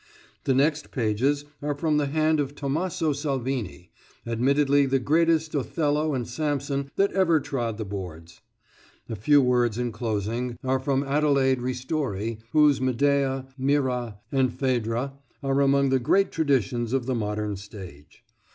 [0.45, 3.91] The next pages are from the hand of Tommaso Salvini,
[4.25, 8.41] admittedly the greatest Othello and Samson that ever trod the boards.
[9.09, 15.61] A few words, in closing, are from Adelaide Ristori, whose Medea, Myrrha and Phaedra are
[15.61, 18.23] among the great traditions of the modern stage.